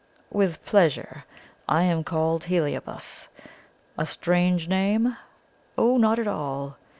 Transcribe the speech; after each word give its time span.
"'With 0.31 0.65
pleasure. 0.65 1.25
I 1.69 1.83
am 1.83 2.03
called 2.03 2.45
Heliobas. 2.45 3.27
A 3.99 4.05
strange 4.07 4.67
name? 4.67 5.15
Oh, 5.77 5.97
not 5.97 6.17
at 6.17 6.25
all! 6.27 6.77